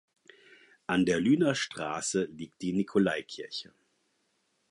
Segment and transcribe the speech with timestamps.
[0.87, 3.71] An der Lüner Straße liegt die Nikolaikirche.